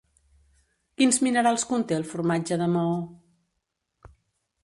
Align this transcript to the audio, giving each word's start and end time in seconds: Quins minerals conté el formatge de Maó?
Quins 1.01 1.19
minerals 1.25 1.65
conté 1.73 1.97
el 1.99 2.07
formatge 2.13 2.59
de 2.63 2.71
Maó? 2.77 2.95